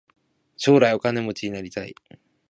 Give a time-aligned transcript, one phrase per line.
[0.57, 1.93] 将来お金持ちになりたい。